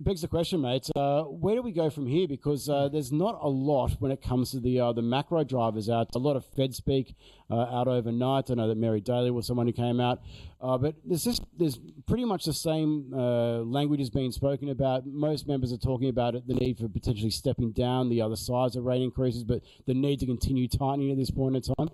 begs 0.00 0.22
the 0.22 0.28
question, 0.28 0.60
mate. 0.60 0.88
Uh, 0.94 1.22
where 1.24 1.54
do 1.54 1.62
we 1.62 1.72
go 1.72 1.90
from 1.90 2.06
here? 2.06 2.28
Because 2.28 2.68
uh, 2.68 2.88
there's 2.88 3.12
not 3.12 3.38
a 3.42 3.48
lot 3.48 3.92
when 3.98 4.12
it 4.12 4.22
comes 4.22 4.50
to 4.52 4.60
the 4.60 4.80
uh, 4.80 4.92
the 4.92 5.02
macro 5.02 5.44
drivers 5.44 5.90
out. 5.90 6.08
A 6.14 6.18
lot 6.18 6.36
of 6.36 6.44
Fed 6.44 6.74
speak 6.74 7.16
uh, 7.50 7.60
out 7.60 7.88
overnight. 7.88 8.50
I 8.50 8.54
know 8.54 8.68
that 8.68 8.78
Mary 8.78 9.00
Daly 9.00 9.30
was 9.30 9.46
someone 9.46 9.66
who 9.66 9.72
came 9.72 10.00
out, 10.00 10.20
uh, 10.60 10.78
but 10.78 10.94
there's 11.04 11.24
just 11.24 11.42
there's 11.58 11.78
pretty 12.06 12.24
much 12.24 12.44
the 12.44 12.52
same 12.52 13.12
uh, 13.12 13.58
language 13.58 14.00
is 14.00 14.10
being 14.10 14.32
spoken 14.32 14.68
about. 14.68 15.06
Most 15.06 15.48
members 15.48 15.72
are 15.72 15.78
talking 15.78 16.08
about 16.08 16.34
it, 16.34 16.46
the 16.46 16.54
need 16.54 16.78
for 16.78 16.88
potentially 16.88 17.30
stepping 17.30 17.72
down 17.72 18.08
the 18.08 18.22
other 18.22 18.36
sides 18.36 18.76
of 18.76 18.84
rate 18.84 19.02
increases, 19.02 19.44
but 19.44 19.62
the 19.86 19.94
need 19.94 20.20
to 20.20 20.26
continue 20.26 20.68
tightening 20.68 21.10
at 21.10 21.16
this 21.16 21.30
point 21.30 21.56
in 21.56 21.62
time. 21.62 21.88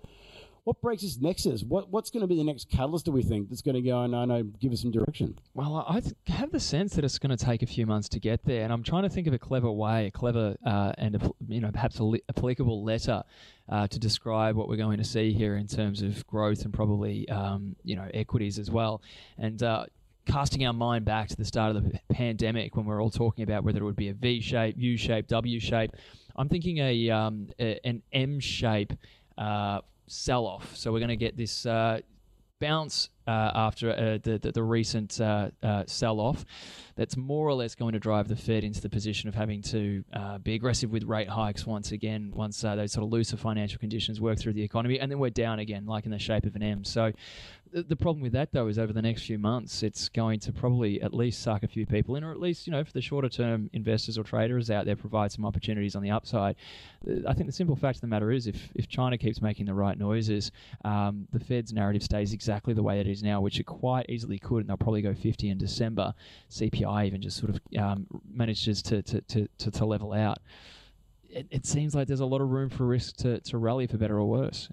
What 0.65 0.81
breaks 0.81 1.03
this 1.03 1.21
nexus? 1.21 1.63
What 1.63 1.91
what's 1.91 2.09
going 2.09 2.23
to 2.23 2.27
be 2.27 2.37
the 2.37 2.45
next 2.45 2.71
catalyst? 2.71 3.05
Do 3.05 3.13
we 3.13 3.23
think 3.23 3.51
that's 3.51 3.61
going 3.61 3.75
to 3.75 3.83
go 3.83 4.01
and 4.01 4.17
I 4.17 4.25
know 4.25 4.43
give 4.43 4.73
us 4.73 4.81
some 4.81 4.91
direction? 4.91 5.39
Well, 5.53 5.85
I 5.87 6.01
have 6.33 6.53
the 6.53 6.61
sense 6.61 6.95
that 6.95 7.05
it's 7.05 7.19
going 7.19 7.37
to 7.37 7.45
take 7.45 7.63
a 7.63 7.67
few 7.67 7.85
months 7.85 8.09
to 8.11 8.19
get 8.19 8.43
there, 8.45 8.65
and 8.65 8.73
I'm 8.73 8.83
trying 8.83 9.03
to 9.03 9.11
think 9.11 9.27
of 9.27 9.35
a 9.35 9.39
clever 9.39 9.71
way, 9.71 10.07
a 10.07 10.11
clever 10.11 10.57
uh, 10.65 10.93
and 10.97 11.17
a, 11.17 11.31
you 11.49 11.61
know 11.61 11.71
perhaps 11.71 11.99
a 11.99 12.05
li- 12.05 12.23
applicable 12.31 12.83
letter 12.83 13.23
uh, 13.69 13.87
to 13.89 13.99
describe 13.99 14.57
what 14.57 14.69
we're 14.69 14.77
going 14.77 14.97
to 14.97 15.05
see 15.05 15.35
here 15.35 15.57
in 15.57 15.67
terms 15.67 16.01
of 16.01 16.27
growth 16.27 16.65
and 16.65 16.73
probably 16.73 17.29
um, 17.29 17.77
you 17.85 17.95
know 17.95 18.09
equities 18.15 18.59
as 18.59 18.71
well, 18.71 19.03
and. 19.39 19.63
Uh, 19.63 19.87
Casting 20.27 20.65
our 20.65 20.73
mind 20.73 21.05
back 21.05 21.29
to 21.29 21.37
the 21.37 21.45
start 21.45 21.77
of 21.77 21.85
the 21.85 22.01
pandemic, 22.09 22.75
when 22.77 22.87
we 22.87 22.95
are 22.95 23.01
all 23.03 23.11
talking 23.11 23.45
about 23.45 23.63
whether 23.63 23.81
it 23.81 23.85
would 23.85 23.95
be 23.95 24.09
a 24.09 24.15
V 24.15 24.41
shape, 24.41 24.75
U 24.79 24.97
shape, 24.97 25.27
W 25.27 25.61
shape, 25.61 25.91
I'm 26.35 26.49
thinking 26.49 26.79
a, 26.79 27.11
um, 27.11 27.49
a 27.61 27.79
an 27.87 28.01
M 28.11 28.41
shape 28.41 28.95
uh, 29.37 29.81
sell 30.07 30.47
off. 30.47 30.77
So 30.77 30.93
we're 30.93 31.01
going 31.01 31.09
to 31.09 31.17
get 31.17 31.37
this 31.37 31.67
uh, 31.67 32.01
bounce 32.61 33.11
uh, 33.27 33.51
after 33.55 33.91
uh, 33.91 34.19
the, 34.23 34.39
the 34.39 34.53
the 34.53 34.63
recent 34.63 35.21
uh, 35.21 35.51
uh, 35.63 35.85
sell 35.87 36.21
off. 36.21 36.45
That's 36.97 37.17
more 37.17 37.49
or 37.49 37.55
less 37.55 37.75
going 37.75 37.93
to 37.95 37.99
drive 37.99 38.29
the 38.29 38.37
Fed 38.37 38.65
into 38.65 38.81
the 38.81 38.89
position 38.89 39.29
of 39.29 39.35
having 39.35 39.63
to 39.63 40.05
uh, 40.13 40.39
be 40.39 40.55
aggressive 40.55 40.91
with 40.91 41.05
rate 41.05 41.29
hikes 41.29 41.67
once 41.67 41.93
again, 41.93 42.33
once 42.35 42.61
those 42.61 42.93
sort 42.93 43.05
of 43.05 43.11
looser 43.11 43.37
financial 43.37 43.79
conditions 43.79 44.21
work 44.21 44.39
through 44.39 44.53
the 44.53 44.63
economy, 44.63 45.01
and 45.01 45.11
then 45.11 45.19
we're 45.19 45.31
down 45.31 45.59
again, 45.59 45.87
like 45.87 46.05
in 46.05 46.11
the 46.11 46.19
shape 46.19 46.47
of 46.47 46.55
an 46.55 46.63
M. 46.63 46.85
So 46.85 47.13
the, 47.83 47.97
problem 47.97 48.23
with 48.23 48.33
that 48.33 48.53
though 48.53 48.69
is 48.69 48.79
over 48.79 48.93
the 48.93 49.03
next 49.03 49.23
few 49.23 49.39
months, 49.39 49.83
it's 49.83 50.09
going 50.09 50.39
to 50.41 50.53
probably 50.53 51.03
at 51.03 51.13
least 51.13 51.43
suck 51.43 51.63
a 51.65 51.69
few 51.69 51.87
people 51.87 52.15
in, 52.17 52.23
or 52.23 52.31
at 52.31 52.39
least 52.39 52.67
you 52.67 52.73
know 52.73 52.85
for 52.85 52.93
the 52.93 53.01
shorter 53.01 53.29
term 53.29 53.69
investors 53.73 54.17
or 54.17 54.23
traders 54.23 54.71
out 54.71 54.87
there, 54.87 54.95
provide 54.95 55.33
some 55.33 55.45
opportunities 55.45 55.97
on 55.97 56.03
the 56.03 56.11
upside. 56.11 56.57
I 57.27 57.35
think 57.35 57.47
the 57.47 57.53
simple 57.53 57.75
fact 57.75 57.97
of 57.97 58.01
the 58.03 58.07
matter 58.07 58.31
is, 58.31 58.47
if 58.47 58.71
if 58.75 58.89
China 58.89 59.19
keeps 59.19 59.43
making 59.43 59.67
the 59.67 59.75
right 59.75 59.99
noises, 59.99 60.53
um, 60.85 61.27
the 61.33 61.41
Fed's 61.41 61.73
narrative 61.73 62.03
stays 62.03 62.33
exactly 62.33 62.75
the 62.75 62.83
way 62.83 63.01
it 63.01 63.09
is 63.09 63.23
now, 63.23 63.41
which 63.41 63.59
it 63.59 63.65
quite 63.65 64.07
easily 64.09 64.39
could, 64.39 64.59
and 64.59 64.69
they'll 64.69 64.77
probably 64.77 65.03
go 65.03 65.15
50 65.15 65.49
in 65.49 65.59
December. 65.59 66.15
CPI 66.51 67.07
even 67.07 67.21
just 67.21 67.39
sort 67.39 67.55
of 67.55 67.61
um, 67.79 68.07
manages 68.33 68.83
to 68.83 69.03
to, 69.03 69.21
to, 69.23 69.49
to 69.59 69.71
to 69.71 69.85
level 69.85 70.13
out. 70.13 70.39
It, 71.29 71.49
it 71.51 71.67
seems 71.67 71.97
like 71.97 72.07
there's 72.07 72.21
a 72.21 72.27
lot 72.27 72.41
of 72.41 72.51
room 72.51 72.71
for 72.71 72.87
risk 72.87 73.17
to, 73.17 73.41
to 73.41 73.59
rally 73.59 73.89
for 73.89 73.99
better 73.99 74.19
or 74.19 74.29
worse. 74.29 74.69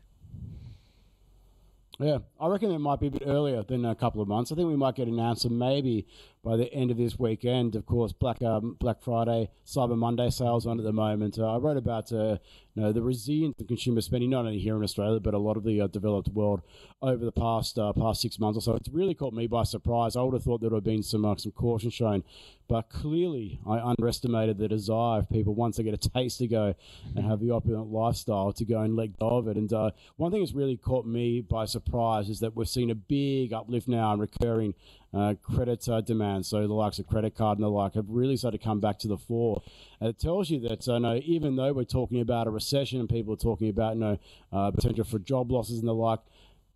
Yeah, 2.01 2.17
I 2.39 2.47
reckon 2.47 2.71
it 2.71 2.79
might 2.79 2.99
be 2.99 3.07
a 3.07 3.11
bit 3.11 3.23
earlier 3.27 3.61
than 3.61 3.85
a 3.85 3.93
couple 3.93 4.23
of 4.23 4.27
months. 4.27 4.51
I 4.51 4.55
think 4.55 4.67
we 4.67 4.75
might 4.75 4.95
get 4.95 5.07
an 5.07 5.19
answer 5.19 5.51
maybe 5.51 6.07
by 6.43 6.57
the 6.57 6.73
end 6.73 6.89
of 6.89 6.97
this 6.97 7.19
weekend. 7.19 7.75
Of 7.75 7.85
course, 7.85 8.11
Black 8.11 8.41
um, 8.41 8.75
Black 8.79 9.03
Friday, 9.03 9.51
Cyber 9.67 9.95
Monday 9.95 10.31
sales 10.31 10.65
on 10.65 10.79
at 10.79 10.83
the 10.83 10.91
moment. 10.91 11.37
Uh, 11.37 11.53
I 11.53 11.57
wrote 11.59 11.77
about 11.77 12.11
uh, 12.11 12.37
know, 12.75 12.91
the 12.91 13.01
resilience 13.01 13.59
of 13.59 13.67
consumer 13.67 14.01
spending, 14.01 14.29
not 14.29 14.45
only 14.45 14.59
here 14.59 14.75
in 14.75 14.83
Australia 14.83 15.19
but 15.19 15.33
a 15.33 15.37
lot 15.37 15.57
of 15.57 15.63
the 15.63 15.81
uh, 15.81 15.87
developed 15.87 16.29
world 16.29 16.61
over 17.01 17.25
the 17.25 17.31
past 17.31 17.77
uh, 17.77 17.91
past 17.93 18.21
six 18.21 18.39
months 18.39 18.57
or 18.57 18.61
so. 18.61 18.75
It's 18.75 18.89
really 18.89 19.13
caught 19.13 19.33
me 19.33 19.47
by 19.47 19.63
surprise. 19.63 20.15
I 20.15 20.21
would 20.21 20.33
have 20.33 20.43
thought 20.43 20.61
there 20.61 20.69
would 20.69 20.77
have 20.77 20.83
been 20.83 21.03
some 21.03 21.25
uh, 21.25 21.35
some 21.35 21.51
caution 21.51 21.89
shown, 21.89 22.23
but 22.67 22.89
clearly 22.89 23.59
I 23.67 23.79
underestimated 23.79 24.57
the 24.57 24.67
desire 24.67 25.19
of 25.19 25.29
people 25.29 25.53
once 25.53 25.77
they 25.77 25.83
get 25.83 25.93
a 25.93 26.09
taste 26.09 26.37
to 26.39 26.47
go 26.47 26.75
and 27.15 27.25
have 27.25 27.39
the 27.39 27.51
opulent 27.51 27.91
lifestyle 27.91 28.51
to 28.53 28.65
go 28.65 28.81
and 28.81 28.95
let 28.95 29.19
go 29.19 29.27
of 29.27 29.47
it. 29.47 29.57
And 29.57 29.71
uh, 29.73 29.91
one 30.17 30.31
thing 30.31 30.41
that's 30.41 30.53
really 30.53 30.77
caught 30.77 31.05
me 31.05 31.41
by 31.41 31.65
surprise 31.65 32.29
is 32.29 32.39
that 32.39 32.55
we're 32.55 32.65
seeing 32.65 32.91
a 32.91 32.95
big 32.95 33.53
uplift 33.53 33.87
now 33.87 34.13
in 34.13 34.19
recurring 34.19 34.73
uh, 35.13 35.35
credit 35.41 35.87
uh, 35.89 36.01
demand. 36.01 36.45
So 36.45 36.67
the 36.67 36.73
likes 36.73 36.99
of 36.99 37.07
credit 37.07 37.35
card 37.35 37.57
and 37.57 37.65
the 37.65 37.69
like 37.69 37.95
have 37.95 38.09
really 38.09 38.37
started 38.37 38.59
to 38.59 38.63
come 38.63 38.79
back 38.79 38.99
to 38.99 39.07
the 39.07 39.17
fore. 39.17 39.61
And 40.01 40.09
it 40.09 40.19
tells 40.19 40.49
you 40.49 40.59
that 40.67 40.87
uh, 40.89 40.97
no, 40.97 41.21
even 41.23 41.55
though 41.55 41.71
we're 41.73 41.83
talking 41.83 42.21
about 42.21 42.47
a 42.47 42.49
recession 42.49 42.99
and 42.99 43.07
people 43.07 43.35
are 43.35 43.37
talking 43.37 43.69
about 43.69 43.97
no 43.97 44.17
uh, 44.51 44.71
potential 44.71 45.05
for 45.05 45.19
job 45.19 45.51
losses 45.51 45.77
and 45.77 45.87
the 45.87 45.93
like, 45.93 46.19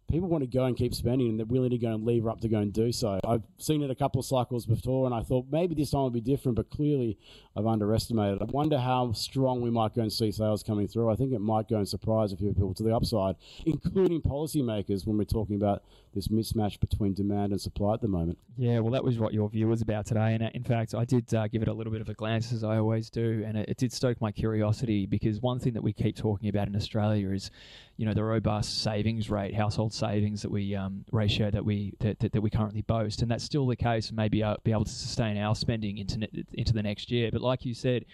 people 0.10 0.30
want 0.30 0.44
to 0.44 0.48
go 0.48 0.66
and 0.66 0.78
keep 0.78 0.94
spending 0.94 1.30
and 1.30 1.40
they're 1.40 1.46
willing 1.46 1.72
to 1.72 1.78
go 1.78 1.94
and 1.94 2.06
lever 2.06 2.30
up 2.30 2.42
to 2.42 2.48
go 2.48 2.60
and 2.60 2.72
do 2.72 2.92
so. 2.92 3.20
I've 3.26 3.44
seen 3.58 3.82
it 3.82 3.92
a 3.92 3.96
couple 3.96 4.20
of 4.20 4.26
cycles 4.26 4.66
before 4.66 5.06
and 5.06 5.16
I 5.16 5.22
thought 5.22 5.48
maybe 5.52 5.76
this 5.76 5.92
time 5.92 6.04
would 6.04 6.14
be 6.14 6.22
different, 6.22 6.56
but 6.56 6.70
clearly 6.70 7.18
I've 7.56 7.66
underestimated. 7.66 8.42
I 8.42 8.46
wonder 8.46 8.78
how 8.78 9.14
strong 9.14 9.62
we 9.62 9.70
might 9.70 9.96
go 9.96 10.02
and 10.02 10.12
see 10.12 10.32
sales 10.32 10.64
coming 10.64 10.88
through. 10.88 11.10
I 11.10 11.16
think 11.16 11.34
it 11.34 11.40
might 11.40 11.68
go 11.68 11.78
and 11.78 11.88
surprise 11.88 12.34
a 12.34 12.38
few 12.38 12.54
people 12.54 12.74
to 12.76 12.84
the 12.84 12.96
upside, 12.96 13.36
including 13.66 14.22
policymakers 14.22 15.08
when 15.08 15.18
we're 15.18 15.24
talking 15.24 15.56
about 15.56 15.84
this 16.14 16.28
mismatch 16.30 16.80
between 16.80 17.14
demand 17.14 17.52
and 17.52 17.60
supply 17.60 17.94
at 17.94 18.02
the 18.02 18.08
moment. 18.08 18.38
Yeah, 18.58 18.80
well, 18.80 18.92
that 18.92 19.04
was 19.04 19.20
what 19.20 19.34
your 19.34 19.50
view 19.50 19.68
was 19.68 19.82
about 19.82 20.06
today. 20.06 20.34
And 20.34 20.44
uh, 20.44 20.50
in 20.54 20.64
fact, 20.64 20.96
I 20.96 21.06
did 21.06 21.34
uh, 21.34 21.48
give 21.48 21.62
it 21.62 21.68
a 21.68 21.74
little 21.74 21.92
bit 21.92 22.02
of 22.02 22.10
a 22.10 22.14
glance, 22.14 22.54
as 22.54 22.64
I 22.64 22.78
always 22.78 23.10
do, 23.10 23.44
and 23.46 23.58
it, 23.58 23.70
it 23.70 23.78
did 23.78 23.92
stoke 23.92 24.22
my 24.22 24.32
curiosity 24.32 25.06
because 25.06 25.42
one 25.42 25.60
thing 25.60 25.74
that 25.74 25.84
we 25.84 25.94
keep 25.94 26.16
talking 26.16 26.50
about 26.50 26.68
in 26.68 26.76
Australia 26.76 27.30
is, 27.32 27.52
you 27.98 28.06
know, 28.06 28.14
the 28.14 28.24
robust 28.24 28.82
savings 28.82 29.30
rate, 29.30 29.54
household 29.54 29.94
savings 29.96 30.42
that 30.42 30.52
we 30.52 30.76
um, 30.76 31.06
ratio 31.12 31.50
that 31.52 31.64
we 31.64 31.94
that, 32.00 32.20
that, 32.20 32.32
that, 32.34 32.42
we 32.42 32.50
currently 32.50 32.82
boast, 32.82 33.22
and 33.22 33.32
that's 33.32 33.44
still 33.44 33.66
the 33.66 33.76
case. 33.76 34.12
Maybe 34.12 34.44
uh, 34.44 34.58
be 34.64 34.72
able 34.72 34.86
to 34.86 34.92
sustain 34.92 35.38
our 35.38 35.56
spending 35.56 35.98
into 35.98 36.28
into 36.54 36.74
the 36.74 36.84
next 36.84 37.12
year. 37.12 37.30
But 37.32 37.42
like 37.42 37.66
you 37.66 37.74
said 37.74 38.06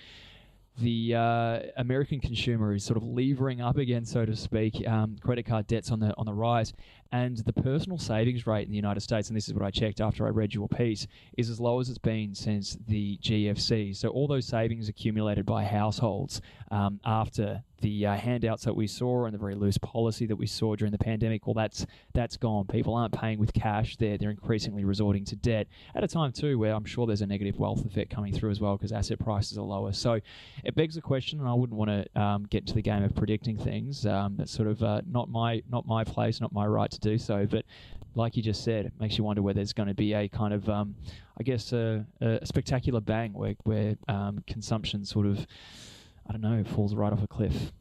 the 0.77 1.15
uh, 1.15 1.59
American 1.77 2.19
consumer 2.19 2.73
is 2.73 2.83
sort 2.83 2.97
of 2.97 3.03
levering 3.03 3.61
up 3.61 3.77
again, 3.77 4.05
so 4.05 4.25
to 4.25 4.35
speak. 4.35 4.88
Um, 4.88 5.17
credit 5.21 5.45
card 5.45 5.67
debts 5.67 5.91
on 5.91 6.00
the 6.00 6.13
on 6.17 6.25
the 6.25 6.33
rise, 6.33 6.73
and 7.12 7.38
the 7.38 7.53
personal 7.53 7.98
savings 7.98 8.48
rate 8.48 8.65
in 8.65 8.70
the 8.70 8.75
United 8.75 9.01
States, 9.01 9.27
and 9.30 9.36
this 9.36 9.48
is 9.48 9.53
what 9.53 9.63
I 9.63 9.72
checked 9.72 10.00
after 10.00 10.25
I 10.25 10.30
read 10.30 10.53
your 10.53 10.68
piece, 10.68 11.08
is 11.38 11.50
as 11.50 11.60
low 11.60 11.80
as 11.80 11.89
it's 11.89 11.98
been 11.98 12.34
since 12.34 12.77
the 12.88 13.18
GFC. 13.18 13.96
So 13.96 14.10
all 14.10 14.27
those 14.27 14.46
savings 14.46 14.88
accumulated 14.88 15.46
by 15.46 15.63
households 15.63 16.41
um, 16.72 17.00
after 17.06 17.63
the 17.82 18.06
uh, 18.06 18.15
handouts 18.15 18.63
that 18.63 18.75
we 18.75 18.88
saw 18.88 19.25
and 19.25 19.34
the 19.34 19.38
very 19.38 19.56
loose 19.56 19.77
policy 19.77 20.25
that 20.27 20.36
we 20.36 20.48
saw 20.48 20.75
during 20.75 20.91
the 20.91 20.98
pandemic, 20.98 21.46
well, 21.46 21.53
that's 21.53 21.86
that's 22.13 22.38
gone. 22.38 22.65
People 22.65 22.94
aren't 22.96 23.13
paying 23.13 23.39
with 23.39 23.53
cash; 23.53 23.98
they're 23.98 24.18
they're 24.18 24.30
increasingly 24.30 24.86
resorting 24.86 25.25
to 25.25 25.36
debt 25.36 25.68
at 25.96 26.03
a 26.03 26.08
time 26.08 26.32
too 26.32 26.58
where 26.58 26.74
I'm 26.74 26.86
sure 26.86 27.08
there's 27.08 27.22
a 27.22 27.27
negative 27.27 27.60
wealth 27.60 27.86
effect 27.86 28.13
coming 28.13 28.34
through 28.34 28.51
as 28.51 28.60
well 28.60 28.77
because 28.77 28.91
asset 28.91 29.20
prices 29.20 29.58
are 29.58 29.63
lower. 29.63 29.91
So 29.91 30.20
it 30.63 30.75
begs 30.75 30.96
the 30.96 31.01
question, 31.01 31.39
and 31.39 31.50
I 31.50 31.53
wouldn't 31.53 31.77
want 31.77 31.89
to 31.89 32.22
um, 32.22 32.46
get 32.50 32.60
into 32.60 32.74
the 32.74 32.82
game 32.82 33.03
of 33.03 33.15
predicting 33.15 33.58
things. 33.58 34.06
Um, 34.06 34.36
that's 34.38 34.51
sort 34.51 34.68
of 34.68 34.82
uh, 34.82 35.01
not 35.10 35.30
my 35.30 35.63
not 35.70 35.86
my 35.86 36.03
place, 36.03 36.39
not 36.39 36.53
my 36.53 36.65
right 36.65 36.91
to 36.91 37.00
do 37.01 37.17
so. 37.17 37.46
But 37.46 37.65
like 38.15 38.38
you 38.38 38.43
just 38.43 38.63
said, 38.63 38.86
it 38.86 38.93
makes 39.00 39.17
you 39.17 39.24
wonder 39.24 39.41
whether 39.41 39.55
there's 39.55 39.74
going 39.74 39.89
to 39.89 39.96
be 39.96 40.13
a 40.13 40.27
kind 40.27 40.53
of, 40.53 40.67
um, 40.70 40.96
I 41.39 41.43
guess, 41.43 41.74
a, 41.74 42.05
a, 42.22 42.46
spectacular 42.46 43.01
bang 43.01 43.34
where, 43.34 43.55
where 43.63 43.96
um, 44.08 44.43
consumption 44.48 45.05
sort 45.05 45.25
of, 45.25 45.46
I 46.27 46.31
don't 46.31 46.41
know, 46.41 46.63
falls 46.63 46.96
right 46.96 47.12
off 47.12 47.24
a 47.24 47.27
cliff. 47.27 47.72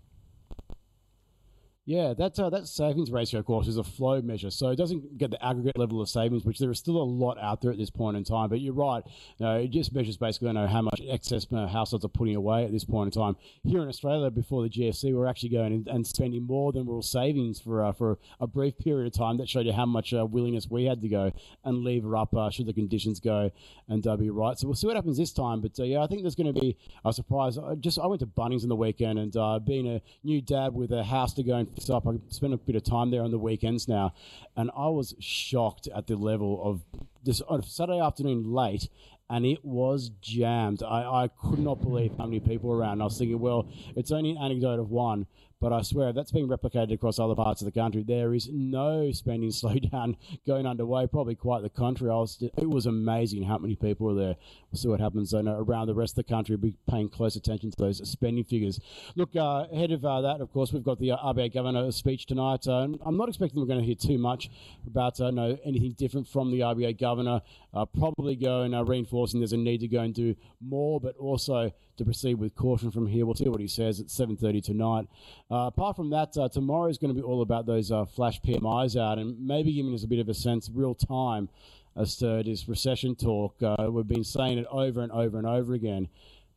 Yeah, 1.87 2.13
that 2.19 2.39
uh, 2.39 2.51
that 2.51 2.69
savings 2.69 3.11
ratio, 3.11 3.41
of 3.41 3.47
course, 3.47 3.67
is 3.67 3.79
a 3.79 3.83
flow 3.83 4.21
measure, 4.21 4.51
so 4.51 4.69
it 4.69 4.77
doesn't 4.77 5.17
get 5.17 5.31
the 5.31 5.43
aggregate 5.43 5.79
level 5.79 6.03
of 6.03 6.11
savings, 6.11 6.45
which 6.45 6.59
there 6.59 6.71
is 6.71 6.79
still 6.79 6.99
a 6.99 7.03
lot 7.03 7.39
out 7.41 7.63
there 7.63 7.73
at 7.73 7.79
this 7.79 7.89
point 7.89 8.19
in 8.19 8.23
time. 8.23 8.51
But 8.51 8.61
you're 8.61 8.75
right, 8.75 9.03
you 9.39 9.47
know, 9.47 9.57
it 9.57 9.71
just 9.71 9.95
measures 9.95 10.19
basically 10.19 10.49
you 10.49 10.55
know 10.55 10.67
how 10.67 10.83
much 10.83 11.01
excess 11.09 11.47
households 11.51 12.05
are 12.05 12.09
putting 12.09 12.37
away 12.37 12.65
at 12.65 12.71
this 12.71 12.85
point 12.85 13.17
in 13.17 13.21
time. 13.21 13.37
Here 13.65 13.81
in 13.81 13.89
Australia, 13.89 14.31
before 14.31 14.63
the 14.63 14.69
GFC, 14.69 15.15
we're 15.15 15.27
actually 15.27 15.49
going 15.49 15.87
and, 15.91 16.07
spending 16.07 16.43
more 16.43 16.71
than 16.71 16.85
we 16.85 16.95
were 16.95 17.03
savings 17.03 17.61
for 17.61 17.83
uh, 17.83 17.93
for 17.93 18.19
a 18.41 18.47
brief 18.47 18.77
period 18.77 19.07
of 19.07 19.19
time. 19.19 19.39
That 19.39 19.49
showed 19.49 19.65
you 19.65 19.73
how 19.73 19.87
much 19.87 20.13
uh, 20.13 20.27
willingness 20.27 20.69
we 20.71 20.85
had 20.85 21.01
to 21.01 21.09
go 21.09 21.33
and 21.65 21.79
lever 21.79 22.15
up 22.15 22.37
uh, 22.37 22.51
should 22.51 22.67
the 22.67 22.75
conditions 22.75 23.21
go 23.21 23.51
and 23.89 24.07
uh, 24.07 24.19
be 24.19 24.29
right. 24.29 24.59
So 24.59 24.69
we'll 24.69 24.77
see 24.77 24.87
what 24.87 24.97
happens 24.97 25.17
this 25.17 25.33
time. 25.33 25.63
But 25.63 25.81
uh, 25.81 25.85
yeah, 25.85 26.03
I 26.03 26.07
think 26.09 26.23
there's 26.23 26.35
going 26.35 26.55
to 26.55 26.61
be 26.61 26.77
a 27.07 27.13
surprise. 27.13 27.57
I 27.57 27.75
just 27.77 27.99
I 27.99 28.07
went 28.07 28.21
to 28.21 28.27
Bunnings 28.27 28.65
on 28.65 28.69
the 28.69 28.77
weekend, 28.77 29.19
and 29.19 29.65
being 29.65 29.89
a 29.89 30.03
new 30.23 30.43
dad 30.43 30.75
with 30.75 30.93
a 30.93 31.03
house 31.03 31.33
to 31.35 31.43
go 31.43 31.57
and 31.57 31.80
up. 31.89 32.07
I 32.07 32.19
spent 32.29 32.53
a 32.53 32.59
bit 32.59 32.77
of 32.77 32.83
time 32.83 33.11
there 33.11 33.23
on 33.23 33.31
the 33.31 33.39
weekends 33.39 33.89
now, 33.89 34.13
and 34.57 34.71
I 34.77 34.89
was 34.89 35.15
shocked 35.21 35.89
at 35.95 36.07
the 36.07 36.17
level 36.17 36.61
of 36.63 36.83
this 37.25 37.41
on 37.43 37.63
Saturday 37.63 38.01
afternoon 38.01 38.53
late, 38.53 38.89
and 39.31 39.47
it 39.47 39.65
was 39.65 40.11
jammed. 40.21 40.83
I, 40.83 41.25
I 41.25 41.29
could 41.29 41.61
not 41.61 41.81
believe 41.81 42.13
how 42.19 42.25
many 42.25 42.41
people 42.41 42.69
were 42.69 42.77
around. 42.77 43.01
I 43.01 43.05
was 43.05 43.17
thinking, 43.17 43.39
well, 43.39 43.69
it's 43.95 44.11
only 44.11 44.33
an 44.33 44.39
anecdote 44.39 44.81
of 44.81 44.91
one, 44.91 45.27
but 45.61 45.75
I 45.75 45.83
swear, 45.83 46.13
that's 46.13 46.33
being 46.33 46.49
replicated 46.49 46.93
across 46.93 47.19
other 47.19 47.35
parts 47.35 47.61
of 47.61 47.67
the 47.67 47.79
country, 47.79 48.03
there 48.03 48.35
is 48.35 48.49
no 48.51 49.13
spending 49.13 49.51
slowdown 49.51 50.17
going 50.47 50.67
underway. 50.67 51.07
Probably 51.07 51.35
quite 51.35 51.63
the 51.63 51.69
contrary. 51.69 52.13
I 52.13 52.17
was, 52.17 52.43
it 52.43 52.69
was 52.69 52.87
amazing 52.87 53.43
how 53.45 53.59
many 53.59 53.77
people 53.77 54.07
were 54.07 54.15
there. 54.15 54.37
We'll 54.71 54.79
see 54.79 54.89
what 54.89 55.01
happens 55.01 55.33
then 55.33 55.49
around 55.49 55.89
the 55.89 55.95
rest 55.95 56.13
of 56.13 56.25
the 56.27 56.33
country. 56.33 56.57
Be 56.57 56.75
paying 56.89 57.11
close 57.11 57.37
attention 57.37 57.71
to 57.73 57.77
those 57.77 58.09
spending 58.09 58.45
figures. 58.45 58.81
Look, 59.17 59.37
uh, 59.37 59.67
ahead 59.71 59.93
of 59.93 60.05
uh, 60.05 60.23
that, 60.23 60.41
of 60.41 60.51
course, 60.51 60.73
we've 60.73 60.83
got 60.83 60.99
the 60.99 61.13
uh, 61.13 61.19
RBA 61.19 61.53
governor 61.53 61.91
speech 61.93 62.27
tonight. 62.27 62.67
Uh, 62.67 62.89
I'm 63.05 63.17
not 63.19 63.29
expecting 63.29 63.61
we're 63.61 63.67
going 63.67 63.81
to 63.81 63.87
hear 63.87 63.95
too 63.95 64.19
much 64.19 64.51
about 64.87 65.21
uh, 65.21 65.31
no 65.31 65.59
anything 65.65 65.93
different 65.93 66.27
from 66.27 66.51
the 66.51 66.61
RBA 66.61 66.99
governor. 66.99 67.43
Uh, 67.75 67.85
probably 67.85 68.35
going 68.35 68.73
reinforcing 68.87 69.41
there's 69.41 69.53
a 69.53 69.57
need 69.57 69.81
to 69.81 69.89
go 69.89 70.01
and 70.01 70.15
do 70.15 70.35
more, 70.61 71.01
but 71.01 71.17
also 71.17 71.71
to 72.01 72.05
proceed 72.05 72.35
with 72.37 72.55
caution 72.57 72.91
from 72.91 73.07
here. 73.07 73.27
We'll 73.27 73.35
see 73.35 73.49
what 73.49 73.61
he 73.61 73.69
says 73.69 74.01
at 74.01 74.07
7:30 74.07 74.63
tonight. 74.63 75.07
Uh, 75.51 75.67
apart 75.67 75.97
from 75.97 76.09
that, 76.11 76.35
uh, 76.37 76.49
tomorrow 76.49 76.89
is 76.89 76.97
going 76.97 77.15
to 77.15 77.21
be 77.21 77.23
all 77.23 77.43
about 77.43 77.67
those 77.67 77.93
uh, 77.93 78.07
flash 78.07 78.41
PMIs 78.41 78.99
out 78.99 79.19
and 79.19 79.39
maybe 79.39 79.73
giving 79.75 79.93
us 79.93 80.03
a 80.03 80.09
bit 80.09 80.19
of 80.19 80.29
a 80.29 80.35
sense, 80.35 80.71
real 80.73 80.95
time, 80.95 81.51
as 81.95 82.17
to 82.17 82.43
this 82.43 82.69
recession 82.69 83.15
talk. 83.15 83.63
Uh, 83.63 83.89
we've 83.91 84.09
been 84.09 84.25
saying 84.25 84.57
it 84.57 84.67
over 84.71 85.03
and 85.03 85.13
over 85.13 85.37
and 85.37 85.47
over 85.47 85.75
again 85.75 86.09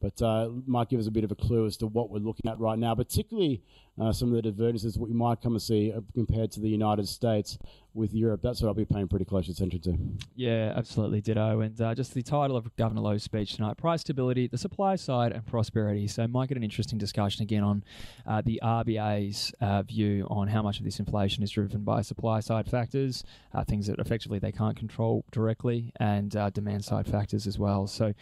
but 0.01 0.21
uh, 0.21 0.49
might 0.67 0.89
give 0.89 0.99
us 0.99 1.07
a 1.07 1.11
bit 1.11 1.23
of 1.23 1.31
a 1.31 1.35
clue 1.35 1.65
as 1.65 1.77
to 1.77 1.87
what 1.87 2.09
we're 2.09 2.19
looking 2.19 2.51
at 2.51 2.59
right 2.59 2.77
now, 2.77 2.93
particularly 2.93 3.63
uh, 3.99 4.11
some 4.11 4.29
of 4.29 4.35
the 4.35 4.41
divergences 4.41 4.97
what 4.97 5.09
we 5.09 5.15
might 5.15 5.41
come 5.41 5.53
and 5.53 5.61
see 5.61 5.91
uh, 5.91 6.01
compared 6.15 6.51
to 6.51 6.59
the 6.59 6.69
United 6.69 7.07
States 7.07 7.59
with 7.93 8.11
Europe. 8.11 8.41
That's 8.41 8.59
what 8.59 8.69
I'll 8.69 8.73
be 8.73 8.85
paying 8.85 9.07
pretty 9.07 9.25
close 9.25 9.47
attention 9.47 9.81
to. 9.81 9.95
Yeah, 10.35 10.73
absolutely, 10.75 11.21
ditto. 11.21 11.59
And 11.59 11.79
uh, 11.79 11.93
just 11.93 12.15
the 12.15 12.23
title 12.23 12.57
of 12.57 12.75
Governor 12.75 13.01
Lowe's 13.01 13.21
speech 13.21 13.55
tonight: 13.55 13.77
price 13.77 14.01
stability, 14.01 14.47
the 14.47 14.57
supply 14.57 14.95
side, 14.95 15.31
and 15.31 15.45
prosperity. 15.45 16.07
So, 16.07 16.27
might 16.27 16.49
get 16.49 16.57
an 16.57 16.63
interesting 16.63 16.97
discussion 16.97 17.43
again 17.43 17.63
on 17.63 17.83
uh, 18.25 18.41
the 18.43 18.59
RBA's 18.63 19.53
uh, 19.61 19.83
view 19.83 20.25
on 20.29 20.47
how 20.47 20.63
much 20.63 20.79
of 20.79 20.85
this 20.85 20.99
inflation 20.99 21.43
is 21.43 21.51
driven 21.51 21.83
by 21.83 22.01
supply 22.01 22.39
side 22.39 22.67
factors, 22.67 23.23
things 23.67 23.85
that 23.87 23.99
effectively 23.99 24.39
they 24.39 24.51
can't 24.51 24.75
control 24.75 25.23
directly, 25.31 25.91
and 25.99 26.35
demand 26.53 26.83
side 26.83 27.07
factors 27.07 27.45
as 27.45 27.59
well. 27.59 27.85
So, 27.85 28.13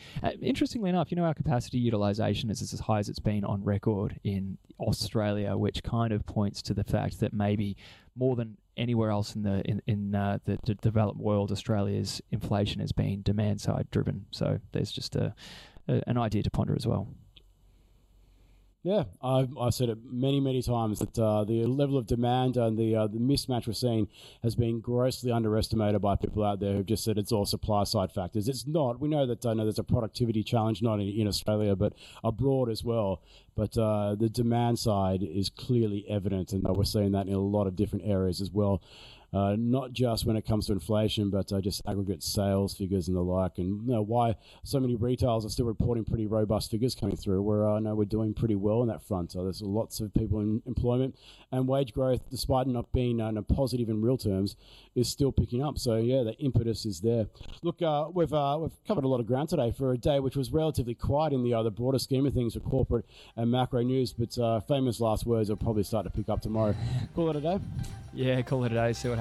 interestingly 0.42 0.90
enough, 0.90 1.12
you 1.12 1.16
know, 1.16 1.24
our 1.24 1.34
capacity 1.34 1.78
utilization 1.78 2.50
is 2.50 2.62
as 2.62 2.82
high 2.82 3.00
as 3.00 3.08
it's 3.08 3.20
been 3.20 3.46
on 3.46 3.64
record 3.64 4.20
in 4.26 4.58
Australia 4.82 5.56
which 5.62 5.84
kind 5.84 6.12
of 6.12 6.26
points 6.26 6.62
to 6.64 6.74
the 6.74 6.84
fact 6.84 7.20
that 7.20 7.32
maybe 7.32 7.78
more 8.16 8.36
than 8.36 8.58
anywhere 8.76 9.12
else 9.12 9.36
in 9.36 9.44
the 9.44 9.62
in, 9.62 9.82
in 9.88 10.16
uh, 10.16 10.40
the, 10.46 10.58
developed 10.82 11.20
world, 11.20 11.52
Australia's 11.52 12.22
inflation 12.32 12.82
has 12.82 12.92
been 12.92 13.22
demand 13.22 13.62
side 13.62 13.88
driven. 13.92 14.26
So 14.32 14.60
there's 14.72 14.92
just 14.92 15.16
a, 15.16 15.34
a 15.88 16.02
an 16.08 16.18
idea 16.18 16.44
to 16.44 16.52
ponder 16.52 16.76
as 16.76 16.88
well. 16.88 17.08
Yeah, 18.84 19.04
I've, 19.22 19.56
I've 19.60 19.76
said 19.76 19.90
it 19.90 20.00
many, 20.04 20.40
many 20.40 20.64
times 20.64 20.98
that 21.00 21.18
uh, 21.20 21.44
the 21.44 21.66
level 21.66 22.00
of 22.00 22.08
demand 22.08 22.58
and 22.58 22.80
the 22.80 22.96
uh, 22.96 23.08
the 23.08 23.20
mismatch 23.20 23.68
we're 23.68 23.74
seeing 23.74 24.08
has 24.42 24.56
been 24.56 24.80
grossly 24.80 25.32
underestimated 25.32 26.02
by 26.02 26.16
people 26.16 26.44
out 26.44 26.60
there 26.60 26.74
who've 26.74 26.86
just 26.88 27.04
said 27.04 27.20
it's 27.20 27.32
all 27.32 27.46
supply 27.46 27.84
side 27.84 28.12
factors. 28.12 28.48
It's 28.48 28.66
not. 28.66 29.00
We 29.00 29.08
know 29.08 29.28
that 29.28 29.46
I 29.46 29.54
know 29.54 29.66
there's 29.66 29.78
a 29.78 29.84
productivity 29.84 30.42
challenge 30.42 30.82
not 30.82 30.96
in, 31.00 31.10
in 31.10 31.28
Australia 31.28 31.76
but 31.76 31.94
abroad 32.24 32.70
as 32.70 32.84
well. 32.84 33.22
But 33.56 33.78
uh, 33.78 34.16
the 34.16 34.30
demand 34.30 34.80
side 34.80 35.22
is 35.22 35.50
clearly 35.50 36.04
evident, 36.10 36.52
and 36.52 36.64
we're 36.64 36.84
seeing 36.84 37.12
that 37.12 37.28
in 37.28 37.34
a 37.34 37.40
lot 37.40 37.68
of 37.68 37.76
different 37.76 38.06
areas 38.08 38.42
as 38.42 38.50
well. 38.50 38.82
Uh, 39.34 39.56
not 39.58 39.94
just 39.94 40.26
when 40.26 40.36
it 40.36 40.46
comes 40.46 40.68
to 40.68 40.74
inflation, 40.74 41.30
but 41.30 41.52
uh, 41.54 41.62
just 41.62 41.82
aggregate 41.88 42.22
sales 42.22 42.76
figures 42.76 43.08
and 43.08 43.16
the 43.16 43.22
like, 43.22 43.58
and 43.58 43.82
you 43.88 43.94
know, 43.94 44.02
why 44.02 44.36
so 44.64 44.80
many 44.80 44.96
retailers 44.96 45.46
are 45.46 45.50
still 45.50 45.66
reporting 45.66 46.04
pretty 46.04 46.28
robust 46.28 46.70
figures 46.70 46.96
coming 46.96 47.16
through. 47.16 47.42
Where 47.42 47.68
I 47.68 47.80
know 47.80 47.96
we're 47.96 48.06
doing 48.06 48.34
pretty 48.34 48.56
well 48.56 48.82
on 48.82 48.88
that 48.88 49.02
front. 49.02 49.32
So 49.32 49.44
there's 49.44 49.62
lots 49.62 50.00
of 50.00 50.14
people 50.14 50.40
in 50.42 50.62
employment 50.66 51.16
and 51.52 51.68
wage 51.68 51.94
growth, 51.94 52.22
despite 52.30 52.68
not 52.68 52.92
being 52.92 53.22
uh, 53.22 53.32
positive 53.42 53.90
in 53.90 54.02
real 54.02 54.18
terms, 54.18 54.56
is 54.96 55.08
still 55.08 55.32
picking 55.32 55.64
up. 55.64 55.78
So 55.78 55.96
yeah, 55.98 56.24
the 56.24 56.34
impetus 56.38 56.86
is 56.86 57.00
there. 57.00 57.28
Look, 57.62 57.82
uh, 57.82 58.08
we've 58.14 58.34
uh, 58.34 58.58
we've 58.60 58.86
covered 58.88 59.06
a 59.06 59.08
lot 59.08 59.20
of 59.20 59.28
ground 59.28 59.50
today 59.50 59.72
for 59.72 59.94
a 59.94 59.98
day 59.98 60.20
which 60.20 60.36
was 60.36 60.52
relatively 60.52 60.94
quiet 60.94 61.34
in 61.34 61.44
the 61.44 61.54
other 61.54 61.70
broader 61.70 62.00
scheme 62.00 62.26
of 62.26 62.34
things 62.34 62.54
for 62.54 62.60
corporate 62.60 63.06
and 63.36 63.50
macro 63.50 63.82
news. 63.82 64.14
But 64.14 64.38
uh, 64.38 64.60
famous 64.62 65.00
last 65.00 65.26
words 65.26 65.50
will 65.50 65.58
probably 65.58 65.84
start 65.84 66.04
to 66.06 66.10
pick 66.10 66.30
up 66.30 66.42
tomorrow. 66.42 66.76
Call 67.16 67.30
it 67.30 67.36
a 67.38 67.42
day. 67.42 67.60
Yeah, 68.14 68.42
call 68.42 68.66
it 68.66 68.74
a 68.74 68.76
day. 68.76 68.94
See 68.94 69.08
what 69.10 69.21